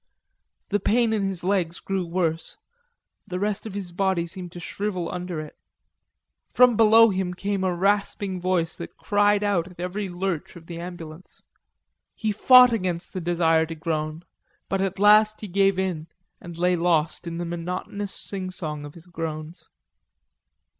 The 0.69 0.79
pain 0.79 1.13
in 1.13 1.21
his 1.25 1.43
legs 1.43 1.79
grew 1.79 2.07
worse; 2.07 2.57
the 3.27 3.37
rest 3.39 3.67
of 3.67 3.75
his 3.75 3.91
body 3.91 4.25
seemed 4.25 4.51
to 4.53 4.59
shrivel 4.59 5.11
under 5.11 5.39
it. 5.39 5.55
From 6.51 6.75
below 6.75 7.11
him 7.11 7.35
came 7.35 7.63
a 7.63 7.71
rasping 7.75 8.39
voice 8.41 8.75
that 8.77 8.97
cried 8.97 9.43
out 9.43 9.67
at 9.67 9.79
every 9.79 10.09
lurch 10.09 10.55
of 10.55 10.65
the 10.65 10.79
ambulance. 10.79 11.43
He 12.15 12.31
fought 12.31 12.73
against 12.73 13.13
the 13.13 13.21
desire 13.21 13.67
to 13.67 13.75
groan, 13.75 14.23
but 14.69 14.81
at 14.81 14.97
last 14.97 15.41
he 15.41 15.47
gave 15.47 15.77
in 15.77 16.07
and 16.41 16.57
lay 16.57 16.75
lost 16.75 17.27
in 17.27 17.37
the 17.37 17.45
monotonous 17.45 18.11
singsong 18.11 18.85
of 18.85 18.95
his 18.95 19.05
groans. 19.05 19.69